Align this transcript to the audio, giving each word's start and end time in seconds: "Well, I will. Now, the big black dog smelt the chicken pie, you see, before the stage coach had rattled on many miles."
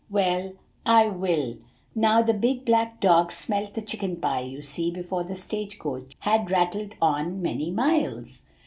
"Well, 0.09 0.53
I 0.83 1.09
will. 1.09 1.57
Now, 1.93 2.23
the 2.23 2.33
big 2.33 2.65
black 2.65 2.99
dog 2.99 3.31
smelt 3.31 3.75
the 3.75 3.83
chicken 3.83 4.15
pie, 4.15 4.39
you 4.39 4.63
see, 4.63 4.89
before 4.89 5.23
the 5.23 5.35
stage 5.35 5.77
coach 5.77 6.15
had 6.21 6.49
rattled 6.49 6.95
on 6.99 7.39
many 7.39 7.69
miles." 7.69 8.41